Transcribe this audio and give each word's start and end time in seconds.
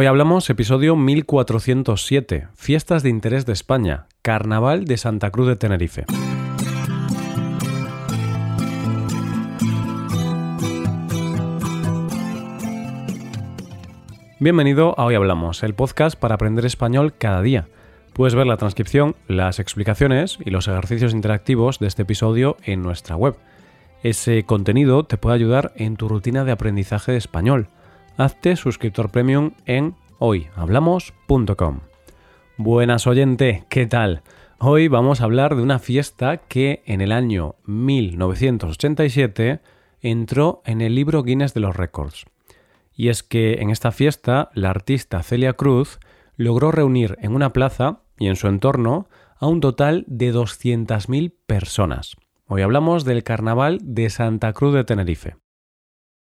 Hoy 0.00 0.06
hablamos 0.06 0.48
episodio 0.48 0.94
1407, 0.94 2.46
Fiestas 2.54 3.02
de 3.02 3.08
Interés 3.08 3.46
de 3.46 3.52
España, 3.52 4.06
Carnaval 4.22 4.84
de 4.84 4.96
Santa 4.96 5.32
Cruz 5.32 5.48
de 5.48 5.56
Tenerife. 5.56 6.04
Bienvenido 14.38 14.94
a 14.96 15.04
Hoy 15.04 15.16
Hablamos, 15.16 15.64
el 15.64 15.74
podcast 15.74 16.16
para 16.16 16.36
aprender 16.36 16.64
español 16.64 17.14
cada 17.18 17.42
día. 17.42 17.66
Puedes 18.12 18.36
ver 18.36 18.46
la 18.46 18.56
transcripción, 18.56 19.16
las 19.26 19.58
explicaciones 19.58 20.38
y 20.44 20.50
los 20.50 20.68
ejercicios 20.68 21.12
interactivos 21.12 21.80
de 21.80 21.88
este 21.88 22.02
episodio 22.02 22.56
en 22.62 22.84
nuestra 22.84 23.16
web. 23.16 23.34
Ese 24.04 24.44
contenido 24.44 25.02
te 25.02 25.16
puede 25.16 25.34
ayudar 25.34 25.72
en 25.74 25.96
tu 25.96 26.08
rutina 26.08 26.44
de 26.44 26.52
aprendizaje 26.52 27.10
de 27.10 27.18
español. 27.18 27.68
Hazte 28.18 28.56
suscriptor 28.56 29.12
premium 29.12 29.52
en 29.64 29.94
hoyhablamos.com. 30.18 31.78
Buenas 32.56 33.06
oyente, 33.06 33.64
¿qué 33.68 33.86
tal? 33.86 34.22
Hoy 34.58 34.88
vamos 34.88 35.20
a 35.20 35.24
hablar 35.24 35.54
de 35.54 35.62
una 35.62 35.78
fiesta 35.78 36.38
que 36.38 36.82
en 36.84 37.00
el 37.00 37.12
año 37.12 37.54
1987 37.66 39.60
entró 40.00 40.62
en 40.64 40.80
el 40.80 40.96
libro 40.96 41.22
Guinness 41.22 41.54
de 41.54 41.60
los 41.60 41.76
Récords 41.76 42.24
y 42.92 43.08
es 43.08 43.22
que 43.22 43.62
en 43.62 43.70
esta 43.70 43.92
fiesta 43.92 44.50
la 44.52 44.70
artista 44.70 45.22
Celia 45.22 45.52
Cruz 45.52 46.00
logró 46.36 46.72
reunir 46.72 47.16
en 47.20 47.36
una 47.36 47.52
plaza 47.52 48.00
y 48.18 48.26
en 48.26 48.34
su 48.34 48.48
entorno 48.48 49.08
a 49.36 49.46
un 49.46 49.60
total 49.60 50.04
de 50.08 50.34
200.000 50.34 51.34
personas. 51.46 52.16
Hoy 52.48 52.62
hablamos 52.62 53.04
del 53.04 53.22
Carnaval 53.22 53.78
de 53.80 54.10
Santa 54.10 54.52
Cruz 54.54 54.74
de 54.74 54.82
Tenerife. 54.82 55.36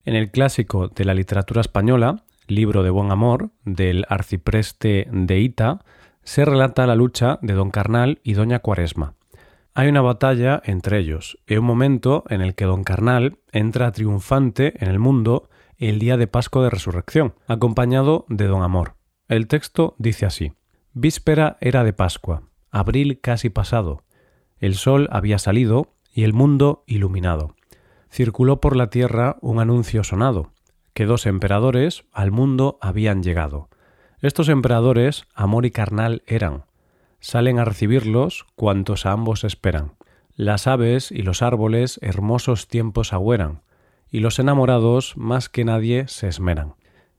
En 0.05 0.15
el 0.15 0.31
clásico 0.31 0.89
de 0.89 1.07
la 1.07 1.15
literatura 1.15 1.63
española, 1.63 2.25
Libro 2.47 2.83
de 2.83 2.91
Buen 2.91 3.11
Amor, 3.11 3.51
del 3.65 4.05
arcipreste 4.11 5.09
de 5.11 5.41
Ita, 5.41 5.81
se 6.23 6.45
relata 6.45 6.87
la 6.87 6.95
lucha 6.95 7.39
de 7.41 7.55
Don 7.55 7.71
Carnal 7.71 8.21
y 8.23 8.35
Doña 8.35 8.59
Cuaresma. 8.59 9.15
Hay 9.73 9.89
una 9.89 10.03
batalla 10.03 10.61
entre 10.67 10.99
ellos 10.99 11.39
y 11.47 11.57
un 11.57 11.65
momento 11.65 12.25
en 12.29 12.43
el 12.43 12.55
que 12.55 12.67
Don 12.67 12.85
Carnal 12.85 13.39
entra 13.51 13.93
triunfante 13.93 14.75
en 14.85 14.91
el 14.91 14.99
mundo 14.99 15.49
el 15.79 15.99
día 15.99 16.19
de 16.19 16.27
Pascua 16.27 16.63
de 16.65 16.71
Resurrección, 16.71 17.35
acompañado 17.47 18.27
de 18.29 18.47
Don 18.47 18.63
Amor. 18.63 18.97
El 19.29 19.49
texto 19.49 19.97
dice 19.99 20.27
así: 20.27 20.53
Víspera 20.93 21.57
era 21.63 21.83
de 21.83 21.95
Pascua, 21.95 22.43
abril 22.71 23.21
casi 23.23 23.49
pasado. 23.49 24.03
El 24.59 24.75
sol 24.75 25.09
había 25.11 25.39
salido 25.39 25.95
y 26.13 26.25
el 26.25 26.35
mundo 26.35 26.85
iluminado. 26.87 27.57
Circuló 28.15 28.61
por 28.61 28.77
la 28.77 28.91
tierra 28.91 29.39
un 29.41 29.59
anuncio 29.59 30.05
sonado, 30.05 30.53
que 30.93 31.05
dos 31.05 31.27
emperadores 31.27 32.05
al 32.13 32.31
mundo 32.31 32.79
habían 32.81 33.25
llegado. 33.25 33.69
Estos 34.21 34.49
emperadores 34.49 35.25
amor 35.35 35.67
y 35.67 35.73
carnal 35.73 36.23
eran. 36.29 36.63
Salen 37.19 37.59
a 37.59 37.65
recibirlos 37.65 38.47
cuantos 38.55 39.05
a 39.05 39.11
ambos 39.11 39.43
esperan. 39.43 39.95
Las 40.37 40.69
aves 40.69 41.11
y 41.11 41.23
los 41.23 41.43
árboles 41.43 41.99
hermosos 42.03 42.69
tiempos 42.69 43.13
agüeran 43.13 43.63
y 44.13 44.21
los 44.21 44.39
enamorados 44.39 45.17
más 45.17 45.49
que 45.49 45.65
nadie 45.65 46.07
se 46.07 46.29
esmeran. 46.29 46.75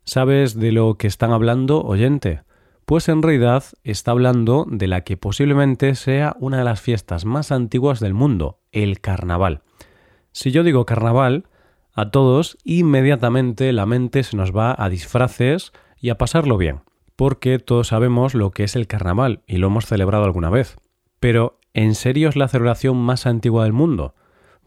¿Sabes 0.06 0.58
de 0.58 0.72
lo 0.72 0.96
que 0.96 1.08
están 1.08 1.34
hablando, 1.34 1.84
oyente? 1.84 2.44
Pues 2.86 3.10
en 3.10 3.22
realidad 3.22 3.66
está 3.84 4.12
hablando 4.12 4.66
de 4.70 4.88
la 4.88 5.02
que 5.02 5.18
posiblemente 5.18 5.94
sea 5.96 6.38
una 6.40 6.60
de 6.60 6.64
las 6.64 6.80
fiestas 6.80 7.26
más 7.26 7.52
antiguas 7.52 8.00
del 8.00 8.14
mundo, 8.14 8.60
el 8.72 9.02
carnaval. 9.02 9.62
Si 10.36 10.52
yo 10.52 10.64
digo 10.64 10.86
carnaval, 10.86 11.46
a 11.94 12.12
todos 12.12 12.58
inmediatamente 12.66 13.72
la 13.72 13.86
mente 13.86 14.22
se 14.22 14.36
nos 14.36 14.54
va 14.54 14.76
a 14.78 14.90
disfraces 14.90 15.72
y 15.98 16.10
a 16.10 16.18
pasarlo 16.18 16.58
bien, 16.58 16.82
porque 17.16 17.58
todos 17.58 17.88
sabemos 17.88 18.34
lo 18.34 18.52
que 18.52 18.66
es 18.66 18.76
el 18.76 18.86
carnaval 18.86 19.44
y 19.48 19.60
lo 19.60 19.68
hemos 19.68 19.86
celebrado 19.86 20.26
alguna 20.26 20.50
vez. 20.50 20.76
Pero, 21.22 21.58
¿en 21.74 21.96
serio 21.96 22.28
es 22.28 22.36
la 22.36 22.50
celebración 22.50 22.98
más 22.98 23.26
antigua 23.26 23.64
del 23.64 23.72
mundo? 23.72 24.14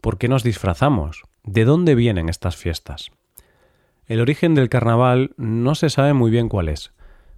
¿Por 0.01 0.17
qué 0.17 0.27
nos 0.27 0.41
disfrazamos? 0.41 1.21
¿De 1.43 1.65
dónde 1.65 1.93
vienen 1.93 2.29
estas 2.29 2.55
fiestas? 2.55 3.11
El 4.07 4.21
origen 4.21 4.55
del 4.55 4.69
carnaval 4.69 5.35
no 5.37 5.75
se 5.75 5.91
sabe 5.91 6.13
muy 6.13 6.31
bien 6.31 6.49
cuál 6.49 6.67
es, 6.67 6.93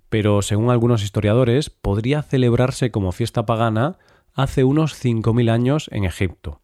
pero 0.07 0.41
según 0.41 0.69
algunos 0.69 1.03
historiadores 1.03 1.69
podría 1.69 2.23
celebrarse 2.23 2.91
como 2.91 3.11
fiesta 3.11 3.45
pagana 3.45 3.97
hace 4.33 4.63
unos 4.63 4.93
5.000 4.93 5.51
años 5.51 5.89
en 5.91 6.05
Egipto. 6.05 6.61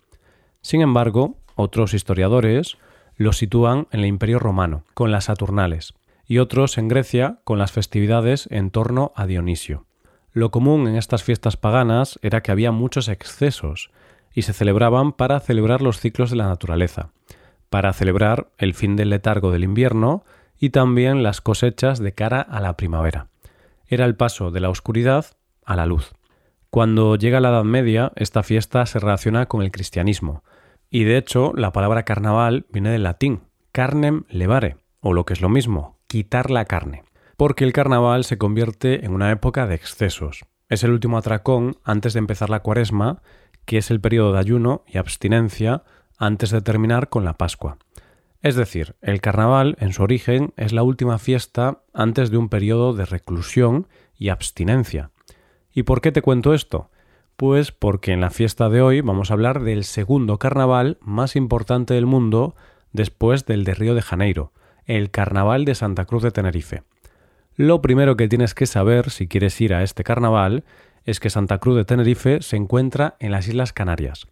Sin 0.61 0.79
embargo, 0.79 1.35
otros 1.57 1.93
historiadores 1.93 2.77
lo 3.17 3.33
sitúan 3.33 3.87
en 3.91 4.01
el 4.01 4.05
Imperio 4.05 4.39
Romano, 4.39 4.83
con 4.93 5.11
las 5.11 5.25
Saturnales, 5.25 5.93
y 6.25 6.37
otros 6.37 6.77
en 6.77 6.87
Grecia, 6.87 7.39
con 7.43 7.57
las 7.57 7.71
festividades 7.71 8.47
en 8.51 8.71
torno 8.71 9.11
a 9.15 9.25
Dionisio. 9.25 9.85
Lo 10.31 10.51
común 10.51 10.87
en 10.87 10.95
estas 10.95 11.23
fiestas 11.23 11.57
paganas 11.57 12.19
era 12.21 12.41
que 12.41 12.51
había 12.51 12.71
muchos 12.71 13.09
excesos, 13.09 13.89
y 14.33 14.43
se 14.43 14.53
celebraban 14.53 15.13
para 15.13 15.39
celebrar 15.39 15.81
los 15.81 15.99
ciclos 15.99 16.29
de 16.29 16.35
la 16.35 16.47
naturaleza, 16.47 17.09
para 17.69 17.91
celebrar 17.91 18.49
el 18.59 18.75
fin 18.75 18.95
del 18.95 19.09
letargo 19.09 19.51
del 19.51 19.63
invierno 19.63 20.23
y 20.59 20.69
también 20.69 21.23
las 21.23 21.41
cosechas 21.41 21.97
de 21.99 22.13
cara 22.13 22.41
a 22.41 22.61
la 22.61 22.77
primavera. 22.77 23.29
Era 23.87 24.05
el 24.05 24.15
paso 24.15 24.51
de 24.51 24.59
la 24.59 24.69
oscuridad 24.69 25.25
a 25.65 25.75
la 25.75 25.87
luz. 25.87 26.13
Cuando 26.69 27.15
llega 27.15 27.39
la 27.39 27.49
Edad 27.49 27.63
Media, 27.63 28.11
esta 28.15 28.43
fiesta 28.43 28.85
se 28.85 28.99
relaciona 28.99 29.47
con 29.47 29.63
el 29.63 29.71
cristianismo, 29.71 30.43
y 30.89 31.03
de 31.03 31.17
hecho 31.17 31.53
la 31.55 31.71
palabra 31.71 32.03
carnaval 32.03 32.65
viene 32.71 32.91
del 32.91 33.03
latín 33.03 33.41
carnem 33.71 34.23
levare, 34.29 34.77
o 35.01 35.13
lo 35.13 35.25
que 35.25 35.33
es 35.33 35.41
lo 35.41 35.49
mismo, 35.49 35.99
quitar 36.07 36.49
la 36.49 36.65
carne, 36.65 37.03
porque 37.35 37.63
el 37.63 37.73
carnaval 37.73 38.23
se 38.23 38.39
convierte 38.39 39.05
en 39.05 39.13
una 39.13 39.31
época 39.31 39.67
de 39.67 39.75
excesos. 39.75 40.45
Es 40.67 40.83
el 40.83 40.91
último 40.91 41.17
atracón 41.17 41.77
antes 41.83 42.13
de 42.13 42.19
empezar 42.19 42.49
la 42.49 42.61
cuaresma, 42.61 43.21
que 43.65 43.77
es 43.77 43.91
el 43.91 44.01
periodo 44.01 44.33
de 44.33 44.39
ayuno 44.39 44.83
y 44.87 44.97
abstinencia 44.97 45.83
antes 46.17 46.49
de 46.49 46.61
terminar 46.61 47.09
con 47.09 47.23
la 47.23 47.37
Pascua. 47.37 47.77
Es 48.41 48.55
decir, 48.55 48.95
el 49.01 49.21
carnaval, 49.21 49.75
en 49.79 49.93
su 49.93 50.03
origen, 50.03 50.53
es 50.57 50.73
la 50.73 50.83
última 50.83 51.19
fiesta 51.19 51.83
antes 51.93 52.31
de 52.31 52.37
un 52.37 52.49
periodo 52.49 52.93
de 52.93 53.05
reclusión 53.05 53.87
y 54.15 54.29
abstinencia. 54.29 55.11
¿Y 55.71 55.83
por 55.83 56.01
qué 56.01 56.11
te 56.11 56.21
cuento 56.21 56.53
esto? 56.53 56.89
Pues 57.37 57.71
porque 57.71 58.13
en 58.13 58.21
la 58.21 58.31
fiesta 58.31 58.67
de 58.67 58.81
hoy 58.81 59.01
vamos 59.01 59.29
a 59.29 59.35
hablar 59.35 59.61
del 59.61 59.83
segundo 59.83 60.39
carnaval 60.39 60.97
más 61.01 61.35
importante 61.35 61.93
del 61.93 62.07
mundo 62.07 62.55
después 62.93 63.45
del 63.45 63.63
de 63.63 63.75
Río 63.75 63.93
de 63.93 64.01
Janeiro, 64.01 64.53
el 64.85 65.11
Carnaval 65.11 65.63
de 65.63 65.75
Santa 65.75 66.05
Cruz 66.05 66.23
de 66.23 66.31
Tenerife. 66.31 66.81
Lo 67.55 67.79
primero 67.79 68.17
que 68.17 68.27
tienes 68.27 68.55
que 68.55 68.65
saber 68.65 69.11
si 69.11 69.27
quieres 69.27 69.61
ir 69.61 69.75
a 69.75 69.83
este 69.83 70.03
carnaval 70.03 70.63
es 71.05 71.19
que 71.19 71.29
Santa 71.29 71.59
Cruz 71.59 71.75
de 71.75 71.85
Tenerife 71.85 72.41
se 72.41 72.55
encuentra 72.55 73.17
en 73.19 73.31
las 73.31 73.47
Islas 73.47 73.71
Canarias. 73.71 74.25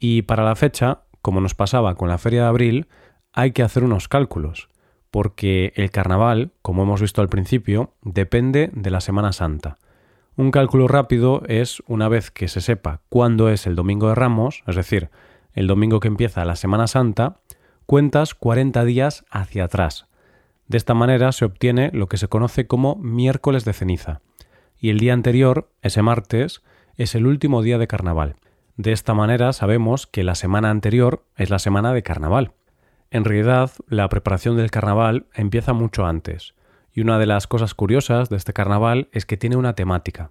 Y 0.00 0.22
para 0.22 0.42
la 0.42 0.56
fecha, 0.56 1.02
como 1.22 1.40
nos 1.40 1.54
pasaba 1.54 1.94
con 1.94 2.08
la 2.08 2.18
Feria 2.18 2.42
de 2.42 2.48
Abril, 2.48 2.88
hay 3.32 3.52
que 3.52 3.62
hacer 3.62 3.84
unos 3.84 4.08
cálculos, 4.08 4.70
porque 5.12 5.72
el 5.76 5.92
carnaval, 5.92 6.50
como 6.62 6.82
hemos 6.82 7.00
visto 7.00 7.22
al 7.22 7.28
principio, 7.28 7.94
depende 8.02 8.72
de 8.74 8.90
la 8.90 9.00
Semana 9.00 9.32
Santa. 9.32 9.78
Un 10.36 10.50
cálculo 10.50 10.88
rápido 10.88 11.42
es 11.46 11.80
una 11.86 12.08
vez 12.08 12.32
que 12.32 12.48
se 12.48 12.60
sepa 12.60 13.02
cuándo 13.08 13.48
es 13.48 13.68
el 13.68 13.76
Domingo 13.76 14.08
de 14.08 14.16
Ramos, 14.16 14.64
es 14.66 14.74
decir, 14.74 15.10
el 15.52 15.68
domingo 15.68 16.00
que 16.00 16.08
empieza 16.08 16.44
la 16.44 16.56
Semana 16.56 16.88
Santa, 16.88 17.36
cuentas 17.86 18.34
40 18.34 18.84
días 18.84 19.24
hacia 19.30 19.64
atrás. 19.64 20.08
De 20.66 20.76
esta 20.76 20.92
manera 20.92 21.30
se 21.30 21.44
obtiene 21.44 21.90
lo 21.92 22.08
que 22.08 22.16
se 22.16 22.26
conoce 22.26 22.66
como 22.66 22.96
miércoles 22.96 23.64
de 23.64 23.74
ceniza, 23.74 24.22
y 24.76 24.90
el 24.90 24.98
día 24.98 25.12
anterior, 25.12 25.70
ese 25.82 26.02
martes, 26.02 26.62
es 26.96 27.14
el 27.14 27.26
último 27.26 27.62
día 27.62 27.78
de 27.78 27.86
carnaval. 27.86 28.34
De 28.76 28.90
esta 28.90 29.14
manera 29.14 29.52
sabemos 29.52 30.08
que 30.08 30.24
la 30.24 30.34
semana 30.34 30.70
anterior 30.70 31.24
es 31.36 31.50
la 31.50 31.60
semana 31.60 31.92
de 31.92 32.02
carnaval. 32.02 32.54
En 33.12 33.24
realidad, 33.24 33.70
la 33.86 34.08
preparación 34.08 34.56
del 34.56 34.72
carnaval 34.72 35.26
empieza 35.32 35.74
mucho 35.74 36.06
antes, 36.06 36.56
y 36.94 37.00
una 37.00 37.18
de 37.18 37.26
las 37.26 37.46
cosas 37.46 37.74
curiosas 37.74 38.30
de 38.30 38.36
este 38.36 38.52
carnaval 38.52 39.08
es 39.12 39.26
que 39.26 39.36
tiene 39.36 39.56
una 39.56 39.74
temática. 39.74 40.30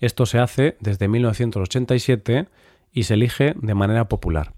Esto 0.00 0.26
se 0.26 0.38
hace 0.38 0.76
desde 0.80 1.08
1987 1.08 2.48
y 2.92 3.04
se 3.04 3.14
elige 3.14 3.54
de 3.56 3.74
manera 3.74 4.08
popular. 4.08 4.52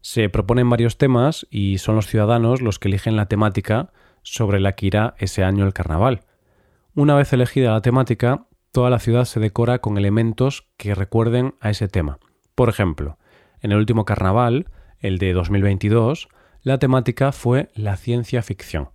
Se 0.00 0.28
proponen 0.28 0.70
varios 0.70 0.98
temas 0.98 1.46
y 1.50 1.78
son 1.78 1.96
los 1.96 2.06
ciudadanos 2.06 2.62
los 2.62 2.78
que 2.78 2.88
eligen 2.88 3.16
la 3.16 3.26
temática 3.26 3.90
sobre 4.22 4.60
la 4.60 4.72
que 4.72 4.86
irá 4.86 5.14
ese 5.18 5.42
año 5.42 5.66
el 5.66 5.72
carnaval. 5.72 6.22
Una 6.94 7.16
vez 7.16 7.32
elegida 7.32 7.72
la 7.72 7.82
temática, 7.82 8.46
toda 8.70 8.88
la 8.88 9.00
ciudad 9.00 9.24
se 9.24 9.40
decora 9.40 9.80
con 9.80 9.98
elementos 9.98 10.68
que 10.76 10.94
recuerden 10.94 11.54
a 11.60 11.70
ese 11.70 11.88
tema. 11.88 12.18
Por 12.54 12.68
ejemplo, 12.68 13.18
en 13.60 13.72
el 13.72 13.78
último 13.78 14.04
carnaval, 14.04 14.70
el 15.00 15.18
de 15.18 15.32
2022, 15.32 16.28
la 16.62 16.78
temática 16.78 17.32
fue 17.32 17.70
la 17.74 17.96
ciencia 17.96 18.42
ficción. 18.42 18.90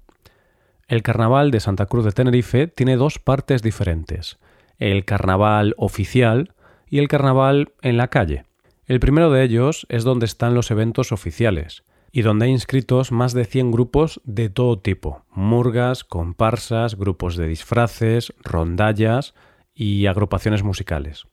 El 0.92 1.04
carnaval 1.04 1.52
de 1.52 1.62
Santa 1.62 1.86
Cruz 1.86 2.04
de 2.04 2.12
Tenerife 2.12 2.68
tiene 2.68 2.98
dos 2.98 3.18
partes 3.18 3.62
diferentes, 3.62 4.40
el 4.78 5.06
carnaval 5.06 5.74
oficial 5.78 6.54
y 6.86 7.00
el 7.00 7.08
carnaval 7.08 7.72
en 7.82 7.96
la 7.96 8.10
calle. 8.10 8.44
El 8.88 9.00
primero 9.00 9.32
de 9.32 9.42
ellos 9.42 9.88
es 9.88 10.04
donde 10.04 10.26
están 10.26 10.54
los 10.54 10.70
eventos 10.70 11.14
oficiales, 11.14 11.86
y 12.12 12.24
donde 12.24 12.48
hay 12.48 12.52
inscritos 12.52 13.14
más 13.14 13.32
de 13.32 13.46
100 13.46 13.72
grupos 13.72 14.20
de 14.26 14.50
todo 14.50 14.80
tipo, 14.80 15.24
murgas, 15.32 16.04
comparsas, 16.04 16.96
grupos 16.96 17.38
de 17.38 17.48
disfraces, 17.48 18.34
rondallas 18.44 19.34
y 19.74 20.08
agrupaciones 20.08 20.62
musicales. 20.62 21.26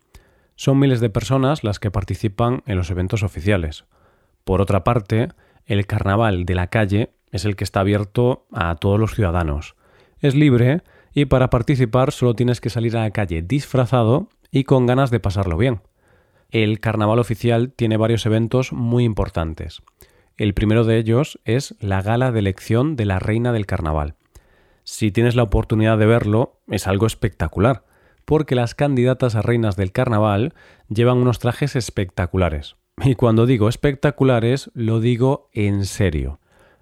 Son 0.55 0.79
miles 0.79 1.01
de 1.01 1.11
personas 1.11 1.65
las 1.65 1.81
que 1.81 1.91
participan 1.91 2.63
en 2.67 2.77
los 2.77 2.93
eventos 2.93 3.25
oficiales. 3.25 3.87
Por 4.45 4.61
otra 4.61 4.85
parte, 4.85 5.31
el 5.67 5.85
carnaval 5.89 6.45
de 6.45 6.55
la 6.55 6.69
calle 6.69 7.11
es 7.33 7.45
el 7.45 7.57
que 7.57 7.65
está 7.65 7.81
abierto 7.81 8.47
a 8.53 8.75
todos 8.77 8.99
los 8.99 9.15
ciudadanos. 9.15 9.77
Es 10.21 10.35
libre 10.35 10.83
y 11.15 11.27
para 11.27 11.51
participar 11.51 12.13
solo 12.13 12.35
tienes 12.35 12.61
que 12.61 12.71
salir 12.71 12.97
a 12.97 13.03
la 13.03 13.11
calle 13.11 13.43
disfrazado 13.43 14.29
y 14.51 14.65
con 14.65 14.87
ganas 14.87 15.11
de 15.11 15.21
pasarlo 15.21 15.57
bien. 15.57 15.81
El 16.51 16.81
carnaval 16.81 17.19
oficial 17.19 17.73
tiene 17.73 17.97
varios 17.97 18.25
eventos 18.25 18.73
muy 18.73 19.05
importantes. 19.05 19.83
El 20.37 20.55
primero 20.55 20.85
de 20.85 20.97
ellos 20.99 21.41
es 21.45 21.75
la 21.81 22.01
gala 22.01 22.33
de 22.33 22.39
elección 22.39 22.97
de 22.97 23.05
la 23.05 23.19
reina 23.19 23.53
del 23.53 23.67
carnaval. 23.67 24.15
Si 24.85 25.11
tienes 25.11 25.35
la 25.35 25.43
oportunidad 25.43 25.99
de 25.99 26.07
verlo, 26.07 26.61
es 26.69 26.87
algo 26.87 27.07
espectacular, 27.07 27.85
porque 28.25 28.55
las 28.55 28.75
candidatas 28.75 29.35
a 29.35 29.43
reinas 29.43 29.77
del 29.77 29.93
carnaval 29.93 30.55
llevan 30.89 31.19
unos 31.19 31.39
trajes 31.39 31.77
espectaculares. 31.77 32.77
Y 33.05 33.15
cuando 33.15 33.47
digo 33.47 33.69
espectaculares, 33.69 34.71
lo 34.75 35.01
digo 35.01 35.51
en 35.53 35.85
serio. 35.85 36.41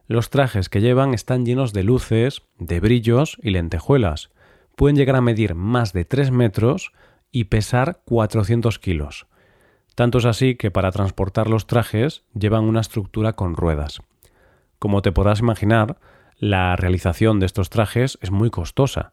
Los 0.08 0.30
trajes 0.30 0.68
que 0.68 0.80
llevan 0.80 1.14
están 1.14 1.44
llenos 1.44 1.72
de 1.72 1.82
luces, 1.82 2.42
de 2.58 2.78
brillos 2.80 3.38
y 3.42 3.50
lentejuelas. 3.50 4.30
Pueden 4.76 4.96
llegar 4.96 5.16
a 5.16 5.20
medir 5.20 5.54
más 5.54 5.92
de 5.92 6.04
3 6.04 6.30
metros 6.30 6.92
y 7.32 7.44
pesar 7.44 8.02
400 8.04 8.78
kilos. 8.78 9.26
Tanto 9.96 10.18
es 10.18 10.26
así 10.26 10.56
que 10.56 10.70
para 10.70 10.92
transportar 10.92 11.48
los 11.48 11.66
trajes 11.66 12.22
llevan 12.34 12.64
una 12.64 12.80
estructura 12.80 13.32
con 13.32 13.56
ruedas. 13.56 14.00
Como 14.78 15.02
te 15.02 15.10
podrás 15.10 15.40
imaginar, 15.40 15.98
la 16.38 16.76
realización 16.76 17.40
de 17.40 17.46
estos 17.46 17.70
trajes 17.70 18.18
es 18.20 18.30
muy 18.30 18.50
costosa, 18.50 19.12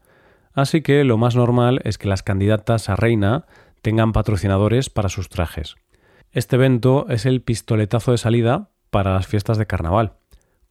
así 0.54 0.82
que 0.82 1.06
lo 1.06 1.18
más 1.18 1.36
normal 1.36 1.80
es 1.86 1.98
que 1.98 2.10
las 2.10 2.22
candidatas 2.22 2.90
a 2.90 2.98
reina 2.98 3.46
tengan 3.82 4.12
patrocinadores 4.12 4.90
para 4.90 5.10
sus 5.10 5.30
trajes. 5.30 5.76
Este 6.32 6.58
evento 6.58 7.06
es 7.10 7.26
el 7.26 7.42
pistoletazo 7.42 8.12
de 8.12 8.18
salida 8.18 8.70
para 8.90 9.14
las 9.14 9.26
fiestas 9.26 9.58
de 9.58 9.68
carnaval. 9.68 10.18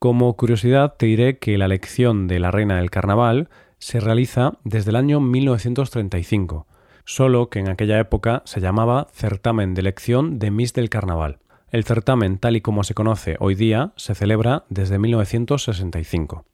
Como 0.02 0.36
curiosidad 0.36 0.94
te 0.98 1.06
diré 1.06 1.38
que 1.38 1.56
la 1.56 1.66
elección 1.66 2.26
de 2.26 2.40
la 2.40 2.50
reina 2.50 2.74
del 2.74 2.90
carnaval 2.90 3.48
se 3.78 4.00
realiza 4.00 4.54
desde 4.64 4.90
el 4.90 4.96
año 4.96 5.20
1935, 5.20 6.66
solo 7.04 7.50
que 7.50 7.60
en 7.60 7.68
aquella 7.68 8.00
época 8.00 8.42
se 8.44 8.60
llamaba 8.60 9.06
certamen 9.12 9.74
de 9.74 9.80
elección 9.80 10.40
de 10.40 10.50
Miss 10.50 10.72
del 10.72 10.90
Carnaval. 10.90 11.38
El 11.70 11.84
certamen 11.84 12.38
tal 12.38 12.56
y 12.56 12.60
como 12.62 12.82
se 12.82 12.94
conoce 12.94 13.36
hoy 13.38 13.54
día 13.54 13.92
se 13.94 14.16
celebra 14.16 14.64
desde 14.70 14.98
1965. 14.98 16.46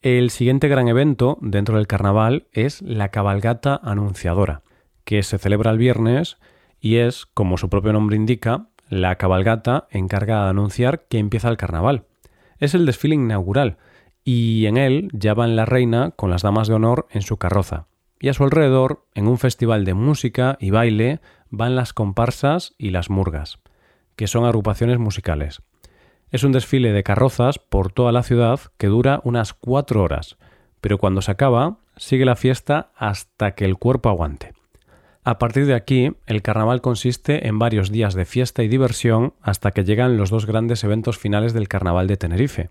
El 0.00 0.30
siguiente 0.30 0.68
gran 0.68 0.86
evento 0.86 1.38
dentro 1.40 1.78
del 1.78 1.88
carnaval 1.88 2.46
es 2.52 2.80
la 2.80 3.08
cabalgata 3.08 3.80
anunciadora, 3.82 4.62
que 5.02 5.24
se 5.24 5.38
celebra 5.38 5.72
el 5.72 5.78
viernes 5.78 6.36
y 6.78 6.98
es, 6.98 7.26
como 7.26 7.56
su 7.56 7.68
propio 7.68 7.92
nombre 7.92 8.14
indica, 8.14 8.68
la 8.88 9.16
cabalgata 9.16 9.88
encargada 9.90 10.44
de 10.44 10.50
anunciar 10.50 11.06
que 11.08 11.18
empieza 11.18 11.48
el 11.48 11.56
carnaval 11.56 12.04
es 12.58 12.74
el 12.74 12.86
desfile 12.86 13.14
inaugural, 13.14 13.78
y 14.24 14.66
en 14.66 14.76
él 14.76 15.08
ya 15.12 15.34
van 15.34 15.56
la 15.56 15.66
reina 15.66 16.12
con 16.12 16.30
las 16.30 16.42
damas 16.42 16.68
de 16.68 16.74
honor 16.74 17.06
en 17.10 17.22
su 17.22 17.36
carroza. 17.36 17.86
Y 18.18 18.28
a 18.28 18.34
su 18.34 18.44
alrededor, 18.44 19.04
en 19.14 19.28
un 19.28 19.38
festival 19.38 19.84
de 19.84 19.94
música 19.94 20.56
y 20.60 20.70
baile, 20.70 21.20
van 21.50 21.76
las 21.76 21.92
comparsas 21.92 22.74
y 22.78 22.90
las 22.90 23.10
murgas, 23.10 23.58
que 24.16 24.26
son 24.26 24.44
agrupaciones 24.44 24.98
musicales. 24.98 25.62
Es 26.30 26.42
un 26.42 26.52
desfile 26.52 26.92
de 26.92 27.02
carrozas 27.02 27.58
por 27.58 27.92
toda 27.92 28.12
la 28.12 28.22
ciudad 28.22 28.60
que 28.78 28.86
dura 28.86 29.20
unas 29.24 29.52
cuatro 29.52 30.02
horas, 30.02 30.36
pero 30.80 30.98
cuando 30.98 31.22
se 31.22 31.30
acaba, 31.30 31.78
sigue 31.96 32.24
la 32.24 32.36
fiesta 32.36 32.92
hasta 32.96 33.54
que 33.54 33.64
el 33.64 33.76
cuerpo 33.76 34.08
aguante. 34.08 34.52
A 35.26 35.38
partir 35.38 35.64
de 35.64 35.72
aquí, 35.72 36.12
el 36.26 36.42
carnaval 36.42 36.82
consiste 36.82 37.48
en 37.48 37.58
varios 37.58 37.90
días 37.90 38.12
de 38.12 38.26
fiesta 38.26 38.62
y 38.62 38.68
diversión 38.68 39.32
hasta 39.40 39.70
que 39.70 39.82
llegan 39.82 40.18
los 40.18 40.28
dos 40.28 40.44
grandes 40.44 40.84
eventos 40.84 41.16
finales 41.16 41.54
del 41.54 41.66
carnaval 41.66 42.06
de 42.06 42.18
Tenerife, 42.18 42.68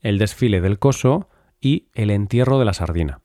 el 0.00 0.18
desfile 0.18 0.60
del 0.60 0.80
coso 0.80 1.28
y 1.60 1.86
el 1.94 2.10
entierro 2.10 2.58
de 2.58 2.64
la 2.64 2.74
sardina. 2.74 3.20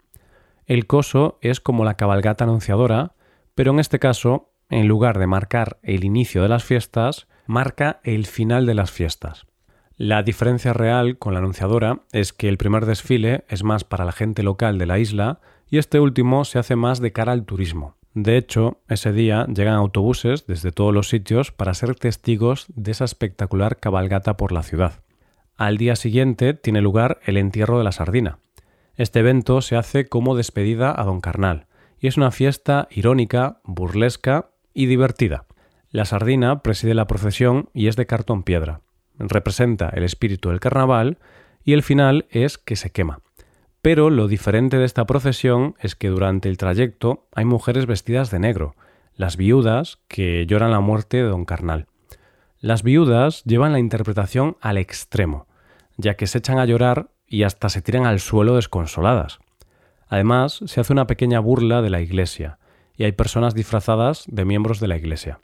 El 0.68 0.86
coso 0.86 1.40
es 1.42 1.60
como 1.60 1.86
la 1.86 1.96
cabalgata 1.96 2.44
anunciadora, 2.44 3.16
pero 3.56 3.72
en 3.72 3.80
este 3.80 3.98
caso, 3.98 4.52
en 4.70 4.88
lugar 4.88 5.18
de 5.18 5.26
marcar 5.26 5.80
el 5.82 6.04
inicio 6.04 6.44
de 6.44 6.50
las 6.50 6.64
fiestas, 6.64 7.28
marca 7.48 8.00
el 8.04 8.28
final 8.28 8.68
de 8.68 8.76
las 8.76 8.92
fiestas. 8.92 9.48
La 9.96 10.22
diferencia 10.22 10.74
real 10.74 11.18
con 11.18 11.34
la 11.34 11.40
anunciadora 11.40 12.02
es 12.12 12.32
que 12.32 12.48
el 12.48 12.60
primer 12.60 12.86
desfile 12.86 13.44
es 13.50 13.64
más 13.64 13.84
para 13.84 14.06
la 14.06 14.12
gente 14.12 14.44
local 14.44 14.78
de 14.78 14.86
la 14.86 15.00
isla 15.00 15.40
y 15.68 15.80
este 15.80 16.00
último 16.00 16.46
se 16.46 16.60
hace 16.60 16.76
más 16.76 17.00
de 17.00 17.12
cara 17.12 17.32
al 17.32 17.46
turismo. 17.46 17.97
De 18.20 18.36
hecho, 18.36 18.80
ese 18.88 19.14
día 19.14 19.46
llegan 19.46 19.76
autobuses 19.76 20.48
desde 20.48 20.72
todos 20.72 20.92
los 20.92 21.08
sitios 21.08 21.52
para 21.52 21.76
ser 21.76 21.94
testigos 21.94 22.66
de 22.76 22.90
esa 22.90 23.06
espectacular 23.06 23.78
cabalgata 23.78 24.38
por 24.38 24.52
la 24.52 24.64
ciudad. 24.64 25.04
Al 25.56 25.78
día 25.78 25.96
siguiente 25.96 26.56
tiene 26.56 26.82
lugar 26.82 27.20
el 27.28 27.38
entierro 27.38 27.78
de 27.78 27.84
la 27.84 27.92
sardina. 27.92 28.40
Este 28.96 29.20
evento 29.20 29.62
se 29.62 29.76
hace 29.76 30.08
como 30.08 30.36
despedida 30.36 31.00
a 31.00 31.04
don 31.04 31.22
Carnal, 31.22 31.68
y 32.00 32.08
es 32.08 32.18
una 32.18 32.32
fiesta 32.32 32.88
irónica, 32.90 33.62
burlesca 33.64 34.50
y 34.74 34.88
divertida. 34.88 35.46
La 35.92 36.06
sardina 36.06 36.64
preside 36.64 36.96
la 36.96 37.06
procesión 37.06 37.70
y 37.72 37.86
es 37.86 37.98
de 37.98 38.08
cartón 38.08 38.42
piedra. 38.42 38.82
Representa 39.20 39.90
el 39.90 40.04
espíritu 40.04 40.50
del 40.50 40.60
carnaval 40.60 41.20
y 41.64 41.74
el 41.74 41.84
final 41.84 42.26
es 42.32 42.58
que 42.58 42.78
se 42.78 42.90
quema. 42.90 43.22
Pero 43.88 44.10
lo 44.10 44.28
diferente 44.28 44.78
de 44.78 44.84
esta 44.84 45.06
procesión 45.06 45.76
es 45.80 45.96
que 45.96 46.10
durante 46.10 46.50
el 46.50 46.58
trayecto 46.58 47.26
hay 47.34 47.46
mujeres 47.46 47.86
vestidas 47.86 48.30
de 48.32 48.38
negro, 48.38 48.76
las 49.16 49.38
viudas 49.38 50.00
que 50.10 50.46
lloran 50.46 50.72
la 50.72 50.82
muerte 50.82 51.16
de 51.16 51.30
don 51.30 51.46
Carnal. 51.46 51.88
Las 52.60 52.84
viudas 52.84 53.46
llevan 53.46 53.72
la 53.72 53.80
interpretación 53.80 54.58
al 54.60 54.78
extremo, 54.78 55.48
ya 55.96 56.16
que 56.16 56.28
se 56.28 56.40
echan 56.40 56.60
a 56.60 56.66
llorar 56.66 57.12
y 57.28 57.44
hasta 57.44 57.70
se 57.70 57.82
tiran 57.82 58.06
al 58.06 58.20
suelo 58.20 58.58
desconsoladas. 58.58 59.40
Además, 60.10 60.60
se 60.66 60.82
hace 60.82 60.92
una 60.92 61.08
pequeña 61.08 61.40
burla 61.40 61.82
de 61.82 61.90
la 61.90 62.02
Iglesia, 62.02 62.60
y 62.98 63.06
hay 63.06 63.14
personas 63.14 63.56
disfrazadas 63.56 64.26
de 64.28 64.44
miembros 64.44 64.82
de 64.82 64.90
la 64.90 64.98
Iglesia. 64.98 65.40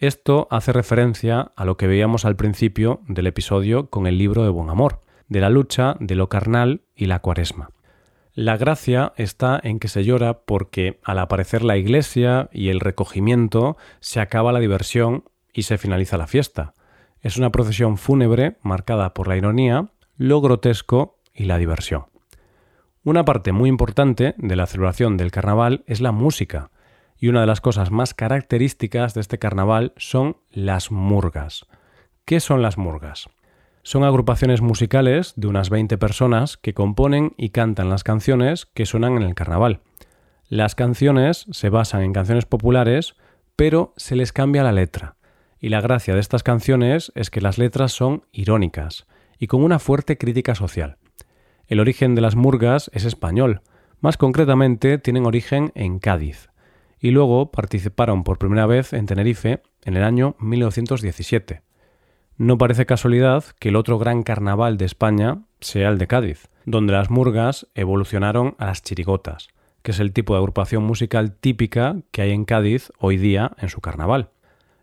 Esto 0.00 0.48
hace 0.50 0.72
referencia 0.72 1.52
a 1.54 1.64
lo 1.64 1.76
que 1.76 1.86
veíamos 1.86 2.24
al 2.24 2.34
principio 2.34 3.00
del 3.06 3.28
episodio 3.28 3.90
con 3.90 4.08
el 4.08 4.18
libro 4.18 4.42
de 4.42 4.50
Buen 4.50 4.70
Amor, 4.70 5.02
de 5.30 5.40
la 5.40 5.48
lucha 5.48 5.96
de 6.00 6.16
lo 6.16 6.28
carnal 6.28 6.82
y 7.00 7.06
la 7.06 7.20
cuaresma. 7.20 7.70
La 8.34 8.58
gracia 8.58 9.14
está 9.16 9.58
en 9.62 9.80
que 9.80 9.88
se 9.88 10.04
llora 10.04 10.40
porque 10.40 11.00
al 11.02 11.18
aparecer 11.18 11.64
la 11.64 11.78
iglesia 11.78 12.48
y 12.52 12.68
el 12.68 12.78
recogimiento 12.78 13.76
se 14.00 14.20
acaba 14.20 14.52
la 14.52 14.60
diversión 14.60 15.24
y 15.52 15.62
se 15.62 15.78
finaliza 15.78 16.18
la 16.18 16.26
fiesta. 16.26 16.74
Es 17.22 17.38
una 17.38 17.50
procesión 17.50 17.96
fúnebre 17.96 18.58
marcada 18.62 19.14
por 19.14 19.28
la 19.28 19.36
ironía, 19.36 19.88
lo 20.16 20.40
grotesco 20.42 21.18
y 21.34 21.46
la 21.46 21.56
diversión. 21.56 22.04
Una 23.02 23.24
parte 23.24 23.52
muy 23.52 23.70
importante 23.70 24.34
de 24.36 24.56
la 24.56 24.66
celebración 24.66 25.16
del 25.16 25.30
carnaval 25.30 25.84
es 25.86 26.02
la 26.02 26.12
música, 26.12 26.70
y 27.16 27.28
una 27.28 27.40
de 27.40 27.46
las 27.46 27.62
cosas 27.62 27.90
más 27.90 28.12
características 28.12 29.14
de 29.14 29.22
este 29.22 29.38
carnaval 29.38 29.94
son 29.96 30.36
las 30.50 30.90
murgas. 30.90 31.66
¿Qué 32.26 32.40
son 32.40 32.60
las 32.60 32.76
murgas? 32.76 33.28
Son 33.90 34.04
agrupaciones 34.04 34.60
musicales 34.60 35.32
de 35.34 35.48
unas 35.48 35.68
20 35.68 35.98
personas 35.98 36.56
que 36.56 36.74
componen 36.74 37.34
y 37.36 37.48
cantan 37.48 37.90
las 37.90 38.04
canciones 38.04 38.66
que 38.66 38.86
suenan 38.86 39.16
en 39.16 39.22
el 39.22 39.34
carnaval. 39.34 39.80
Las 40.48 40.76
canciones 40.76 41.46
se 41.50 41.70
basan 41.70 42.02
en 42.02 42.12
canciones 42.12 42.46
populares, 42.46 43.16
pero 43.56 43.92
se 43.96 44.14
les 44.14 44.32
cambia 44.32 44.62
la 44.62 44.70
letra. 44.70 45.16
Y 45.58 45.70
la 45.70 45.80
gracia 45.80 46.14
de 46.14 46.20
estas 46.20 46.44
canciones 46.44 47.10
es 47.16 47.30
que 47.30 47.40
las 47.40 47.58
letras 47.58 47.90
son 47.90 48.22
irónicas 48.30 49.08
y 49.40 49.48
con 49.48 49.64
una 49.64 49.80
fuerte 49.80 50.16
crítica 50.16 50.54
social. 50.54 50.98
El 51.66 51.80
origen 51.80 52.14
de 52.14 52.20
las 52.20 52.36
murgas 52.36 52.92
es 52.94 53.04
español, 53.04 53.60
más 53.98 54.16
concretamente 54.16 54.98
tienen 54.98 55.26
origen 55.26 55.72
en 55.74 55.98
Cádiz, 55.98 56.48
y 57.00 57.10
luego 57.10 57.50
participaron 57.50 58.22
por 58.22 58.38
primera 58.38 58.66
vez 58.66 58.92
en 58.92 59.06
Tenerife 59.06 59.64
en 59.84 59.96
el 59.96 60.04
año 60.04 60.36
1917. 60.38 61.62
No 62.40 62.56
parece 62.56 62.86
casualidad 62.86 63.44
que 63.58 63.68
el 63.68 63.76
otro 63.76 63.98
gran 63.98 64.22
carnaval 64.22 64.78
de 64.78 64.86
España 64.86 65.42
sea 65.60 65.90
el 65.90 65.98
de 65.98 66.06
Cádiz, 66.06 66.48
donde 66.64 66.94
las 66.94 67.10
murgas 67.10 67.66
evolucionaron 67.74 68.54
a 68.56 68.64
las 68.64 68.82
chirigotas, 68.82 69.48
que 69.82 69.90
es 69.90 70.00
el 70.00 70.14
tipo 70.14 70.32
de 70.32 70.38
agrupación 70.38 70.82
musical 70.82 71.34
típica 71.34 71.96
que 72.10 72.22
hay 72.22 72.30
en 72.30 72.46
Cádiz 72.46 72.92
hoy 72.98 73.18
día 73.18 73.52
en 73.58 73.68
su 73.68 73.82
carnaval. 73.82 74.30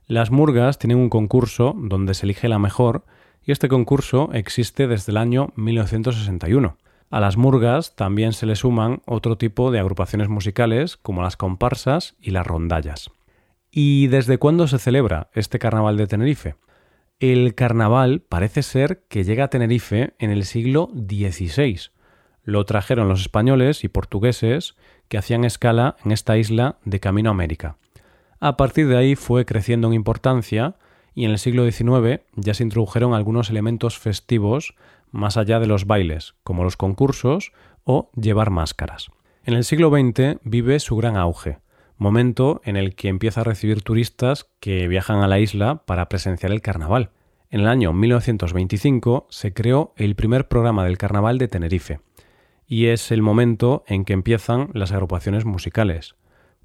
Las 0.05 0.29
murgas 0.29 0.77
tienen 0.77 0.99
un 0.99 1.09
concurso 1.09 1.73
donde 1.75 2.13
se 2.13 2.27
elige 2.27 2.47
la 2.47 2.59
mejor 2.59 3.05
y 3.43 3.51
este 3.51 3.69
concurso 3.69 4.29
existe 4.33 4.85
desde 4.85 5.11
el 5.11 5.17
año 5.17 5.51
1961. 5.55 6.77
A 7.09 7.19
las 7.19 7.37
murgas 7.37 7.95
también 7.95 8.33
se 8.33 8.45
le 8.45 8.55
suman 8.55 9.01
otro 9.07 9.35
tipo 9.35 9.71
de 9.71 9.79
agrupaciones 9.79 10.29
musicales 10.29 10.95
como 10.95 11.23
las 11.23 11.37
comparsas 11.37 12.17
y 12.21 12.29
las 12.29 12.45
rondallas. 12.45 13.09
¿Y 13.71 14.05
desde 14.09 14.37
cuándo 14.37 14.67
se 14.67 14.77
celebra 14.77 15.31
este 15.33 15.57
carnaval 15.57 15.97
de 15.97 16.05
Tenerife? 16.05 16.55
El 17.19 17.55
carnaval 17.55 18.21
parece 18.21 18.61
ser 18.61 19.03
que 19.09 19.23
llega 19.23 19.45
a 19.45 19.47
Tenerife 19.47 20.13
en 20.19 20.29
el 20.29 20.45
siglo 20.45 20.91
XVI. 20.93 21.89
Lo 22.43 22.63
trajeron 22.63 23.09
los 23.09 23.21
españoles 23.21 23.83
y 23.83 23.87
portugueses 23.87 24.75
que 25.07 25.17
hacían 25.17 25.43
escala 25.43 25.95
en 26.05 26.11
esta 26.11 26.37
isla 26.37 26.77
de 26.85 26.99
camino 26.99 27.31
a 27.31 27.31
América. 27.31 27.77
A 28.39 28.55
partir 28.55 28.87
de 28.87 28.97
ahí 28.97 29.15
fue 29.15 29.45
creciendo 29.45 29.87
en 29.87 29.95
importancia 29.95 30.75
y 31.15 31.25
en 31.25 31.31
el 31.31 31.39
siglo 31.39 31.65
XIX 31.69 32.21
ya 32.35 32.53
se 32.53 32.61
introdujeron 32.61 33.15
algunos 33.15 33.49
elementos 33.49 33.97
festivos 33.97 34.75
más 35.09 35.37
allá 35.37 35.59
de 35.59 35.65
los 35.65 35.87
bailes, 35.87 36.35
como 36.43 36.63
los 36.63 36.77
concursos 36.77 37.51
o 37.83 38.11
llevar 38.13 38.51
máscaras. 38.51 39.09
En 39.43 39.55
el 39.55 39.63
siglo 39.63 39.89
XX 39.89 40.39
vive 40.43 40.79
su 40.79 40.95
gran 40.97 41.17
auge, 41.17 41.57
momento 41.97 42.61
en 42.63 42.77
el 42.77 42.95
que 42.95 43.07
empieza 43.07 43.41
a 43.41 43.43
recibir 43.43 43.81
turistas 43.81 44.47
que 44.59 44.87
viajan 44.87 45.21
a 45.21 45.27
la 45.27 45.39
isla 45.39 45.83
para 45.85 46.09
presenciar 46.09 46.51
el 46.51 46.61
carnaval. 46.61 47.11
En 47.49 47.61
el 47.61 47.67
año 47.67 47.93
1925 47.93 49.27
se 49.29 49.53
creó 49.53 49.93
el 49.95 50.15
primer 50.15 50.47
programa 50.47 50.83
del 50.83 50.97
carnaval 50.97 51.37
de 51.37 51.47
Tenerife, 51.47 51.99
y 52.67 52.87
es 52.87 53.11
el 53.11 53.21
momento 53.21 53.83
en 53.87 54.03
que 54.05 54.13
empiezan 54.13 54.69
las 54.73 54.91
agrupaciones 54.91 55.45
musicales. 55.45 56.15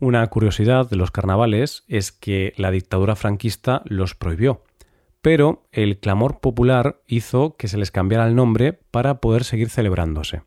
Una 0.01 0.27
curiosidad 0.27 0.91
de 0.91 0.97
los 0.97 1.13
carnavales 1.13 1.85
es 1.87 2.11
que 2.11 2.53
la 2.57 2.73
dictadura 2.73 3.15
franquista 3.15 3.83
los 3.85 4.17
prohibió, 4.17 4.65
pero 5.21 5.69
el 5.71 5.99
clamor 5.99 6.41
popular 6.41 7.01
hizo 7.07 7.57
que 7.57 7.69
se 7.69 7.79
les 7.79 7.93
cambiara 7.93 8.27
el 8.27 8.35
nombre 8.35 8.73
para 8.73 9.21
poder 9.21 9.45
seguir 9.45 9.71
celebrándose. 9.71 10.43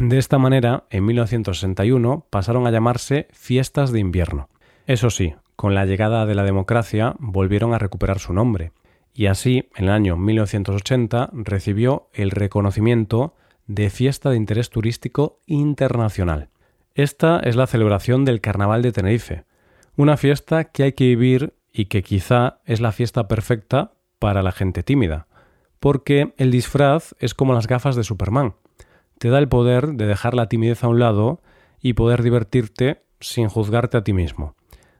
De 0.00 0.16
esta 0.16 0.38
manera, 0.38 0.84
en 0.90 1.04
1961 1.06 2.26
pasaron 2.30 2.68
a 2.68 2.70
llamarse 2.70 3.26
fiestas 3.32 3.90
de 3.90 3.98
invierno. 3.98 4.48
Eso 4.86 5.10
sí, 5.10 5.34
con 5.56 5.74
la 5.74 5.86
llegada 5.86 6.24
de 6.24 6.36
la 6.36 6.44
democracia 6.44 7.16
volvieron 7.18 7.74
a 7.74 7.78
recuperar 7.78 8.20
su 8.20 8.32
nombre, 8.32 8.70
y 9.12 9.26
así, 9.26 9.68
en 9.74 9.86
el 9.86 9.90
año 9.90 10.16
1980, 10.16 11.30
recibió 11.32 12.10
el 12.12 12.30
reconocimiento 12.30 13.34
de 13.66 13.90
Fiesta 13.90 14.30
de 14.30 14.36
Interés 14.36 14.70
Turístico 14.70 15.40
Internacional. 15.46 16.50
Esta 16.94 17.40
es 17.40 17.56
la 17.56 17.66
celebración 17.66 18.24
del 18.24 18.40
Carnaval 18.40 18.82
de 18.82 18.92
Tenerife, 18.92 19.46
una 19.96 20.16
fiesta 20.16 20.62
que 20.64 20.84
hay 20.84 20.92
que 20.92 21.06
vivir 21.06 21.54
y 21.72 21.86
que 21.86 22.04
quizá 22.04 22.60
es 22.66 22.80
la 22.80 22.92
fiesta 22.92 23.26
perfecta 23.26 23.94
para 24.20 24.44
la 24.44 24.52
gente 24.52 24.84
tímida, 24.84 25.26
porque 25.80 26.34
el 26.36 26.52
disfraz 26.52 27.16
es 27.18 27.34
como 27.34 27.52
las 27.52 27.66
gafas 27.66 27.96
de 27.96 28.04
Superman, 28.04 28.54
te 29.18 29.28
da 29.28 29.38
el 29.38 29.48
poder 29.48 29.94
de 29.94 30.06
dejar 30.06 30.34
la 30.34 30.48
timidez 30.48 30.84
a 30.84 30.88
un 30.88 30.98
lado 30.98 31.42
y 31.80 31.94
poder 31.94 32.22
divertirte 32.22 33.04
sin 33.20 33.48
juzgarte 33.48 33.96
a 33.96 34.04
ti 34.04 34.12
mismo. 34.12 34.54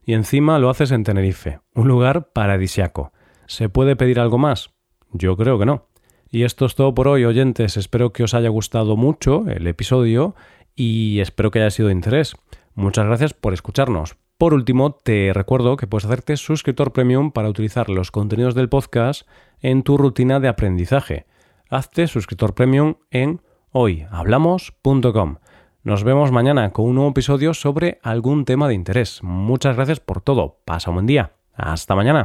Y 0.04 0.14
encima 0.14 0.58
lo 0.58 0.70
haces 0.70 0.90
en 0.90 1.04
Tenerife, 1.04 1.60
un 1.74 1.88
lugar 1.88 2.32
paradisiaco. 2.32 3.12
¿Se 3.46 3.68
puede 3.68 3.96
pedir 3.96 4.20
algo 4.20 4.38
más? 4.38 4.70
Yo 5.12 5.36
creo 5.36 5.58
que 5.58 5.66
no. 5.66 5.86
Y 6.30 6.44
esto 6.44 6.66
es 6.66 6.74
todo 6.74 6.94
por 6.94 7.08
hoy, 7.08 7.24
oyentes. 7.24 7.76
Espero 7.76 8.12
que 8.12 8.22
os 8.22 8.34
haya 8.34 8.48
gustado 8.48 8.96
mucho 8.96 9.44
el 9.48 9.66
episodio 9.66 10.34
y 10.74 11.20
espero 11.20 11.50
que 11.50 11.60
haya 11.60 11.70
sido 11.70 11.88
de 11.88 11.94
interés. 11.94 12.36
Muchas 12.74 13.06
gracias 13.06 13.34
por 13.34 13.52
escucharnos. 13.54 14.16
Por 14.36 14.54
último, 14.54 14.92
te 14.92 15.32
recuerdo 15.32 15.76
que 15.76 15.86
puedes 15.86 16.04
hacerte 16.04 16.36
suscriptor 16.36 16.92
premium 16.92 17.32
para 17.32 17.48
utilizar 17.48 17.88
los 17.88 18.10
contenidos 18.10 18.54
del 18.54 18.68
podcast 18.68 19.26
en 19.60 19.82
tu 19.82 19.98
rutina 19.98 20.38
de 20.38 20.48
aprendizaje. 20.48 21.26
Hazte 21.70 22.06
suscriptor 22.06 22.54
premium 22.54 22.94
en 23.10 23.40
hoyhablamos.com. 23.72 25.36
Nos 25.82 26.04
vemos 26.04 26.32
mañana 26.32 26.70
con 26.70 26.86
un 26.86 26.96
nuevo 26.96 27.10
episodio 27.10 27.54
sobre 27.54 27.98
algún 28.02 28.44
tema 28.44 28.68
de 28.68 28.74
interés. 28.74 29.22
Muchas 29.22 29.76
gracias 29.76 30.00
por 30.00 30.20
todo. 30.20 30.60
Pasa 30.64 30.90
un 30.90 30.96
buen 30.96 31.06
día. 31.06 31.32
Hasta 31.54 31.94
mañana. 31.94 32.24